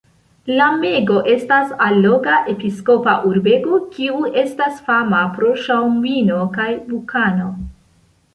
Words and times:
Lamego 0.59 1.17
estas 1.33 1.73
alloga 1.87 2.39
episkopa 2.53 3.13
urbego, 3.33 3.77
kiu 3.97 4.25
estas 4.45 4.81
fama 4.89 5.21
pro 5.37 5.53
ŝaŭmvino 5.67 6.41
kaj 6.59 6.69
bukano. 6.89 7.53